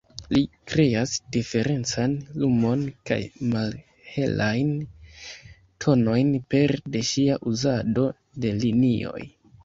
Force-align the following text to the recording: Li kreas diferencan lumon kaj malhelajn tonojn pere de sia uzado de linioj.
Li 0.35 0.39
kreas 0.69 1.11
diferencan 1.35 2.13
lumon 2.43 2.85
kaj 3.09 3.17
malhelajn 3.51 4.71
tonojn 5.85 6.31
pere 6.55 6.79
de 6.95 7.03
sia 7.11 7.37
uzado 7.53 8.07
de 8.47 8.55
linioj. 8.65 9.23